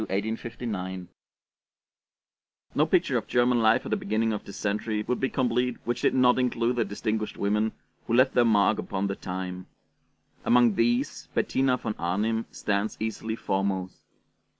ELISABETH 0.09 0.57
BRENTANO 0.57 0.57
(BETTINA 0.57 0.71
VON 0.71 0.75
ARNIM) 0.81 1.07
(1785 2.73 2.73
1859) 2.73 2.73
No 2.73 2.85
picture 2.87 3.17
of 3.17 3.27
German 3.27 3.61
life 3.61 3.85
at 3.85 3.91
the 3.91 3.95
beginning 4.05 4.33
of 4.33 4.43
this 4.45 4.57
century 4.57 5.03
would 5.03 5.19
be 5.19 5.29
complete 5.29 5.77
which 5.83 6.01
did 6.01 6.15
not 6.15 6.39
include 6.39 6.75
the 6.77 6.85
distinguished 6.85 7.37
women 7.37 7.71
who 8.07 8.15
left 8.15 8.33
their 8.33 8.43
mark 8.43 8.79
upon 8.79 9.05
the 9.05 9.15
time. 9.15 9.67
Among 10.43 10.73
these 10.73 11.27
Bettina 11.35 11.77
von 11.77 11.93
Arnim 11.99 12.47
stands 12.49 12.97
easily 12.99 13.35
foremost. 13.35 14.01